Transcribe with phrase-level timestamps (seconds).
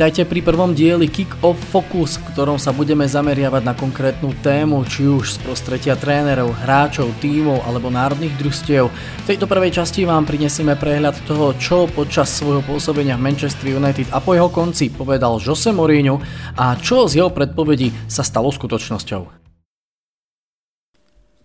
[0.00, 5.04] Vítajte pri prvom dieli Kick-Off Focus, v ktorom sa budeme zameriavať na konkrétnu tému, či
[5.04, 8.88] už z prostredia trénerov, hráčov, tímov alebo národných družstiev.
[8.88, 14.08] V tejto prvej časti vám prinesieme prehľad toho, čo počas svojho pôsobenia v Manchester United
[14.08, 16.16] a po jeho konci povedal Jose Mourinho
[16.56, 19.22] a čo z jeho predpovedí sa stalo skutočnosťou.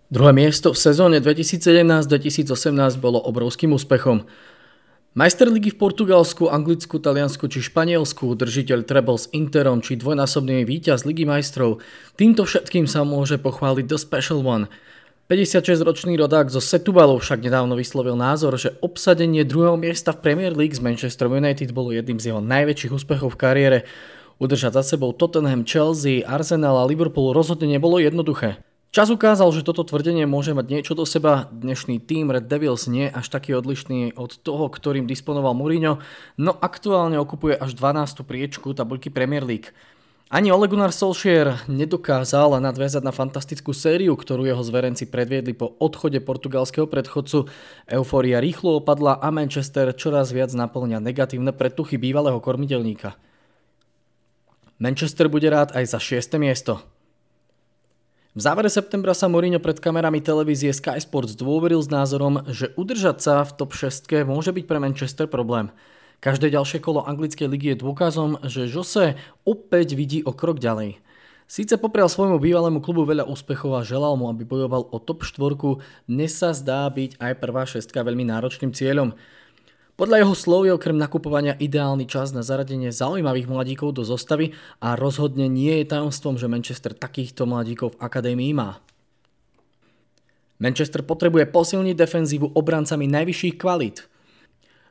[0.08, 2.48] Druhé miesto v sezóne 2017-2018
[3.04, 4.24] bolo obrovským úspechom.
[5.16, 11.08] Majster ligy v Portugalsku, Anglicku, Taliansku či Španielsku, držiteľ treble s Interom či dvojnásobný víťaz
[11.08, 11.80] Ligy majstrov,
[12.20, 14.68] týmto všetkým sa môže pochváliť The Special One.
[15.32, 20.76] 56-ročný rodák zo Setubalov však nedávno vyslovil názor, že obsadenie druhého miesta v Premier League
[20.76, 23.78] z Manchester United bolo jedným z jeho najväčších úspechov v kariére.
[24.36, 28.60] Udržať za sebou Tottenham, Chelsea, Arsenal a Liverpool rozhodne nebolo jednoduché.
[28.96, 31.52] Čas ukázal, že toto tvrdenie môže mať niečo do seba.
[31.52, 36.00] Dnešný tým Red Devils nie až taký odlišný od toho, ktorým disponoval Mourinho,
[36.40, 38.24] no aktuálne okupuje až 12.
[38.24, 39.68] priečku tabuľky Premier League.
[40.32, 46.16] Ani Ole Gunnar Solskjaer nedokázal nadviazať na fantastickú sériu, ktorú jeho zverenci predviedli po odchode
[46.24, 47.52] portugalského predchodcu.
[47.92, 53.12] Eufória rýchlo opadla a Manchester čoraz viac naplňa negatívne pretuchy bývalého kormiteľníka.
[54.80, 56.40] Manchester bude rád aj za 6.
[56.40, 56.95] miesto.
[58.36, 63.24] V závere septembra sa Mourinho pred kamerami televízie Sky Sports dôveril s názorom, že udržať
[63.24, 65.72] sa v top 6 môže byť pre Manchester problém.
[66.20, 69.16] Každé ďalšie kolo anglickej ligy je dôkazom, že Jose
[69.48, 71.00] opäť vidí o krok ďalej.
[71.48, 75.56] Síce poprial svojmu bývalému klubu veľa úspechov a želal mu, aby bojoval o top 4,
[76.04, 79.16] dnes sa zdá byť aj prvá šestka veľmi náročným cieľom.
[79.96, 84.92] Podľa jeho slov je okrem nakupovania ideálny čas na zaradenie zaujímavých mladíkov do zostavy a
[84.92, 88.84] rozhodne nie je tajomstvom, že Manchester takýchto mladíkov v akadémii má.
[90.60, 94.04] Manchester potrebuje posilniť defenzívu obrancami najvyšších kvalít.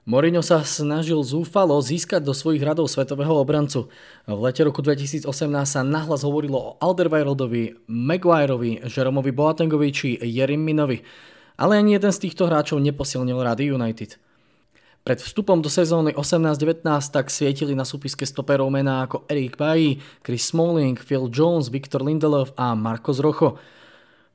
[0.10, 3.90] Mourinho sa snažil zúfalo získať do svojich radov svetového obrancu.
[4.26, 5.26] V lete roku 2018
[5.66, 10.66] sa nahlas hovorilo o Alderweirelovi, Maguireovi, Jeromovi Boatengovi či Jerim.
[11.58, 14.25] Ale ani jeden z týchto hráčov neposilnil rady United.
[15.06, 16.82] Pred vstupom do sezóny 18-19
[17.14, 22.58] tak svietili na súpiske stoperov mená ako Eric Bailly, Chris Smalling, Phil Jones, Victor Lindelof
[22.58, 23.62] a Marcos Rocho.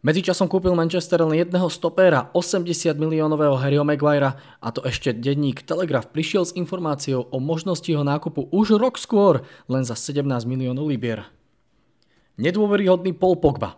[0.07, 2.71] Medzičasom kúpil Manchester len jedného stopéra, 80
[3.03, 8.47] miliónového Harryho Maguirea a to ešte denník Telegraph prišiel s informáciou o možnosti jeho nákupu
[8.55, 11.27] už rok skôr, len za 17 miliónov libier.
[12.39, 13.75] Nedôveryhodný Paul Pogba.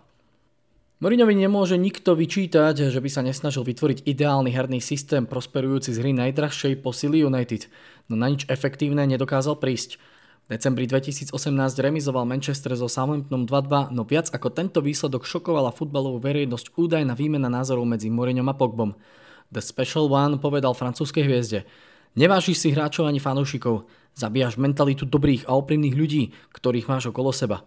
[1.03, 6.15] Mourinhovi nemôže nikto vyčítať, že by sa nesnažil vytvoriť ideálny herný systém prosperujúci z hry
[6.15, 7.67] najdrahšej posily United,
[8.07, 9.99] no na nič efektívne nedokázal prísť.
[10.47, 11.35] V decembri 2018
[11.83, 17.51] remizoval Manchester so Southamptonom 2-2, no viac ako tento výsledok šokovala futbalovú verejnosť údajná výmena
[17.51, 18.95] názorov medzi Mourinhom a Pogbom.
[19.51, 21.67] The Special One povedal francúzskej hviezde.
[22.15, 27.67] Nevážiš si hráčov ani fanúšikov, zabíjaš mentalitu dobrých a oprímnych ľudí, ktorých máš okolo seba.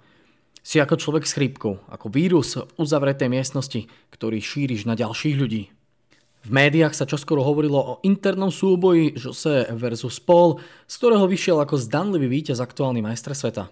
[0.66, 5.70] Si ako človek s chrípkou, ako vírus v uzavretej miestnosti, ktorý šíriš na ďalších ľudí.
[6.46, 10.58] V médiách sa čoskoro hovorilo o internom súboji Jose versus Paul,
[10.90, 13.70] z ktorého vyšiel ako zdanlivý víťaz aktuálny majster sveta.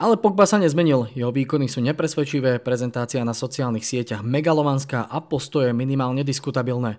[0.00, 5.76] Ale Pogba sa nezmenil, jeho výkony sú nepresvedčivé, prezentácia na sociálnych sieťach megalovanská a postoje
[5.76, 6.96] minimálne diskutabilné.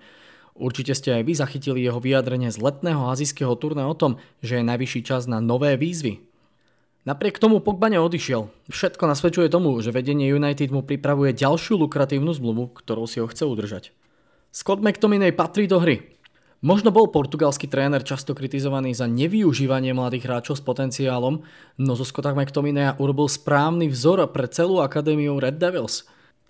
[0.57, 4.65] Určite ste aj vy zachytili jeho vyjadrenie z letného azijského turné o tom, že je
[4.65, 6.26] najvyšší čas na nové výzvy.
[7.07, 8.51] Napriek tomu Pogba neodišiel.
[8.67, 13.47] Všetko nasvedčuje tomu, že vedenie United mu pripravuje ďalšiu lukratívnu zmluvu, ktorou si ho chce
[13.47, 13.95] udržať.
[14.51, 16.03] Scott McTominay patrí do hry.
[16.59, 21.47] Možno bol portugalský tréner často kritizovaný za nevyužívanie mladých hráčov s potenciálom,
[21.79, 26.03] no zo Scotta McTominaya urobil správny vzor pre celú akadémiu Red Devils.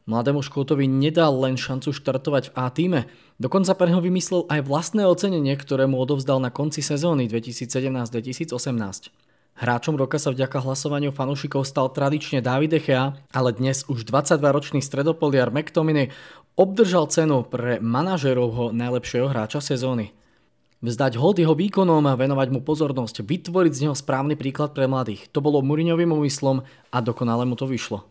[0.10, 3.06] Mladému Škótovi nedal len šancu štartovať v A týme,
[3.38, 9.27] dokonca pre neho vymyslel aj vlastné ocenenie, ktoré mu odovzdal na konci sezóny 2017-2018.
[9.58, 15.50] Hráčom roka sa vďaka hlasovaniu fanúšikov stal tradične David Echea, ale dnes už 22-ročný stredopoliar
[15.50, 16.14] McTominay
[16.54, 20.14] obdržal cenu pre manažerovho najlepšieho hráča sezóny.
[20.86, 25.26] Vzdať hold jeho výkonom a venovať mu pozornosť, vytvoriť z neho správny príklad pre mladých.
[25.34, 26.62] To bolo Muriňovým úmyslom
[26.94, 28.06] a dokonale mu to vyšlo.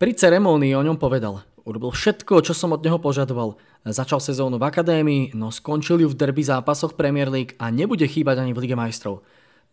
[0.00, 3.60] Pri ceremónii o ňom povedal, urobil všetko, čo som od neho požadoval.
[3.84, 8.40] Začal sezónu v akadémii, no skončil ju v derby zápasoch Premier League a nebude chýbať
[8.40, 9.20] ani v Lige majstrov.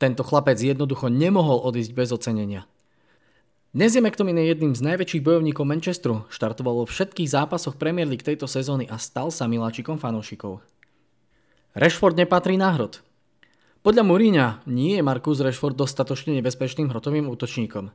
[0.01, 2.65] Tento chlapec jednoducho nemohol odísť bez ocenenia.
[3.73, 8.45] Dnes je McTominay jedným z najväčších bojovníkov Manchesteru, štartoval vo všetkých zápasoch Premier League tejto
[8.45, 10.61] sezóny a stal sa miláčikom fanúšikov.
[11.73, 13.01] Rashford nepatrí na hrot.
[13.81, 17.89] Podľa Mourinha nie je Marcus Rashford dostatočne nebezpečným hrotovým útočníkom.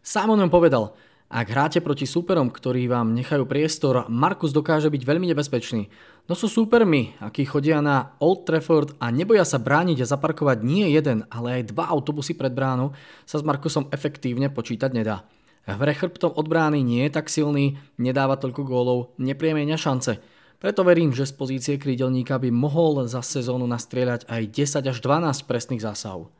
[0.00, 0.96] Sám on povedal,
[1.28, 5.92] Ak hráte proti súperom, ktorí vám nechajú priestor, Markus dokáže byť veľmi nebezpečný.
[6.24, 10.88] No sú súpermi, akí chodia na Old Trafford a neboja sa brániť a zaparkovať nie
[10.88, 12.96] jeden, ale aj dva autobusy pred bránu,
[13.28, 15.28] sa s Markusom efektívne počítať nedá.
[15.68, 20.16] V hre chrbtom od brány nie je tak silný, nedáva toľko gólov, nepriemenia šance.
[20.56, 25.44] Preto verím, že z pozície krídelníka by mohol za sezónu nastrieľať aj 10 až 12
[25.44, 26.32] presných zásahov.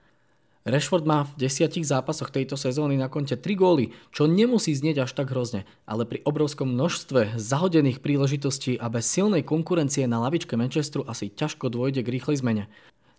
[0.67, 5.15] Rashford má v desiatich zápasoch tejto sezóny na konte 3 góly, čo nemusí znieť až
[5.15, 11.07] tak hrozne, ale pri obrovskom množstve zahodených príležitostí a bez silnej konkurencie na lavičke Manchesteru
[11.07, 12.65] asi ťažko dôjde k rýchlej zmene.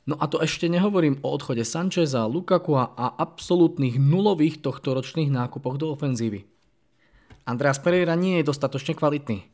[0.04, 5.80] No a to ešte nehovorím o odchode Sancheza, Lukaku a absolútnych nulových tohto ročných nákupoch
[5.80, 6.44] do ofenzívy.
[7.48, 9.48] Andreas Pereira nie je dostatočne kvalitný.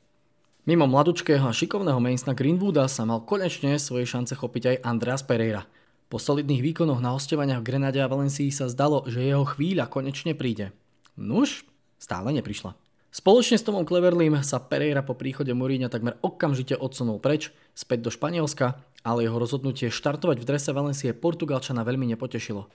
[0.65, 5.63] Mimo mladučkého a šikovného Mainsna Greenwooda sa mal konečne svoje šance chopiť aj Andreas Pereira–
[6.07, 10.37] po solidných výkonoch na hostovaniach v Grenade a Valencii sa zdalo, že jeho chvíľa konečne
[10.37, 10.71] príde.
[11.17, 11.65] Nuž,
[11.97, 12.77] stále neprišla.
[13.15, 18.11] Spoločne s Tomom Cleverlym sa Pereira po príchode Mourinho takmer okamžite odsunul preč, späť do
[18.11, 18.75] Španielska,
[19.07, 22.67] ale jeho rozhodnutie štartovať v drese Valencie Portugalčana veľmi nepotešilo.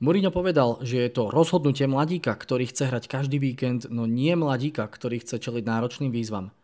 [0.00, 4.88] Mourinho povedal, že je to rozhodnutie mladíka, ktorý chce hrať každý víkend, no nie mladíka,
[4.88, 6.56] ktorý chce čeliť náročným výzvam.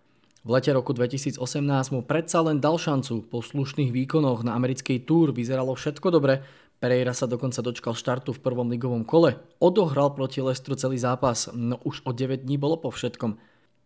[0.49, 1.45] V lete roku 2018
[1.93, 3.21] mu predsa len dal šancu.
[3.29, 6.41] Po slušných výkonoch na americkej túr vyzeralo všetko dobre.
[6.81, 9.37] Pereira sa dokonca dočkal štartu v prvom ligovom kole.
[9.61, 13.37] Odohral proti Lestru celý zápas, no už o 9 dní bolo po všetkom.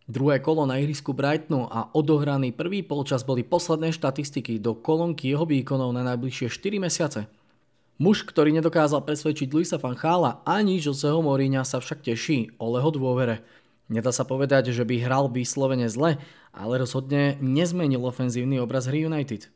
[0.06, 5.42] Druhé kolo na ihrisku Brightonu a odohraný prvý polčas boli posledné štatistiky do kolónky jeho
[5.42, 7.26] výkonov na najbližšie 4 mesiace.
[7.98, 12.94] Muž, ktorý nedokázal presvedčiť Luisa van Chala ani Joseho Mourinha sa však teší o leho
[12.94, 13.42] dôvere.
[13.92, 16.16] Nedá sa povedať, že by hral vyslovene zle,
[16.48, 19.52] ale rozhodne nezmenil ofenzívny obraz hry United.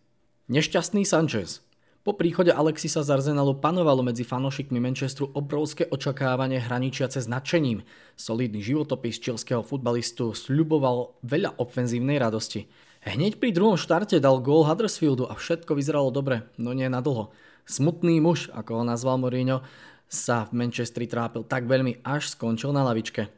[0.52, 1.64] Nešťastný Sanchez.
[2.04, 7.80] Po príchode Alexisa z Arsenalu panovalo medzi fanošikmi Manchesteru obrovské očakávanie hraničiace s nadšením.
[8.12, 12.68] Solidný životopis čilského futbalistu sľuboval veľa ofenzívnej radosti.
[13.08, 17.32] Hneď pri druhom štarte dal gól Huddersfieldu a všetko vyzeralo dobre, no nie na dlho.
[17.64, 19.64] Smutný muž, ako ho nazval Mourinho,
[20.06, 23.35] sa v Manchestri trápil tak veľmi, až skončil na lavičke.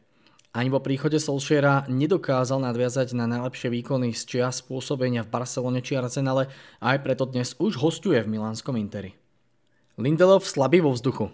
[0.58, 5.94] Ani po príchode Solskjaera nedokázal nadviazať na najlepšie výkony z čia spôsobenia v Barcelone či
[5.94, 6.50] Arsenale
[6.82, 9.14] a aj preto dnes už hostuje v milánskom Interi.
[10.02, 11.30] Lindelof slabý vo vzduchu.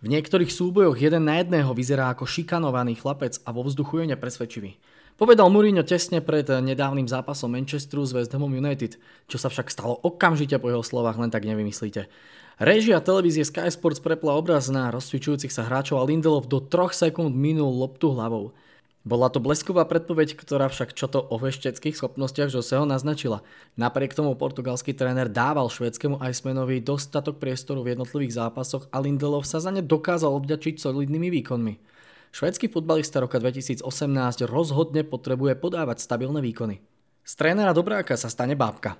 [0.00, 4.80] V niektorých súbojoch jeden na jedného vyzerá ako šikanovaný chlapec a vo vzduchu je nepresvedčivý.
[5.20, 8.96] Povedal Mourinho tesne pred nedávnym zápasom Manchesteru s West Hamom United,
[9.28, 12.08] čo sa však stalo okamžite po jeho slovách, len tak nevymyslíte.
[12.54, 17.34] Režia televízie Sky Sports prepla obraz na rozcvičujúcich sa hráčov a Lindelof do 3 sekúnd
[17.34, 18.54] minul loptu hlavou.
[19.02, 23.42] Bola to blesková predpoveď, ktorá však čo to o vešteckých schopnostiach Joseho naznačila.
[23.74, 29.58] Napriek tomu portugalský tréner dával švedskému Icemanovi dostatok priestoru v jednotlivých zápasoch a Lindelov sa
[29.58, 31.74] za ne dokázal obďačiť solidnými výkonmi.
[32.30, 33.82] Švedský futbalista roka 2018
[34.46, 36.78] rozhodne potrebuje podávať stabilné výkony.
[37.26, 38.94] Z trénera Dobráka sa stane bábka.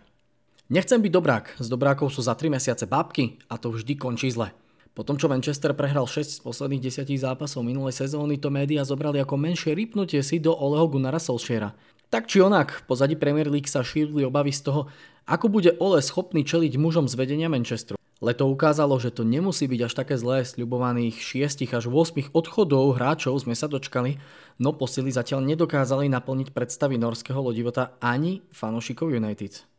[0.72, 4.48] Nechcem byť dobrák, z dobrákov sú za 3 mesiace bábky a to vždy končí zle.
[4.96, 9.20] Po tom, čo Manchester prehral 6 z posledných 10 zápasov minulej sezóny, to médiá zobrali
[9.20, 11.76] ako menšie rypnutie si do Oleho Gunnara Solskjaera.
[12.08, 14.80] Tak či onak, pozadí Premier League sa šírili obavy z toho,
[15.28, 18.00] ako bude Ole schopný čeliť mužom z vedenia Manchesteru.
[18.24, 23.36] Leto ukázalo, že to nemusí byť až také zlé, sľubovaných 6 až 8 odchodov hráčov
[23.36, 24.16] sme sa dočkali,
[24.62, 29.73] no posily zatiaľ nedokázali naplniť predstavy norského lodivota ani fanošikov United.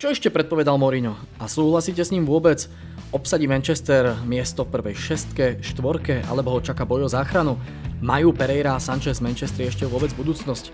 [0.00, 1.12] Čo ešte predpovedal Mourinho?
[1.36, 2.72] A súhlasíte s ním vôbec?
[3.12, 7.60] Obsadí Manchester miesto v prvej šestke, štvorke alebo ho čaká boj o záchranu?
[8.00, 10.72] Majú Pereira a Sanchez Manchester ešte vôbec budúcnosť?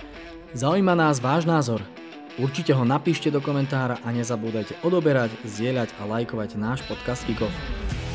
[0.54, 1.82] Zaujíma nás váš názor.
[2.38, 7.50] Určite ho napíšte do komentára a nezabúdajte odoberať, zdieľať a lajkovať náš podcast Kikov.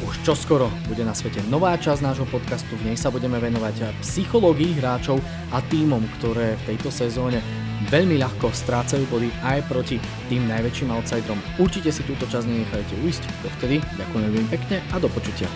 [0.07, 4.79] Už čoskoro bude na svete nová časť nášho podcastu, v nej sa budeme venovať psychológii
[4.79, 5.19] hráčov
[5.51, 7.43] a týmom, ktoré v tejto sezóne
[7.91, 9.99] veľmi ľahko strácajú body aj proti
[10.31, 11.43] tým najväčším outsiderom.
[11.59, 15.51] Určite si túto časť nenechajte uísť, dovtedy ďakujem veľmi pekne a do počutia.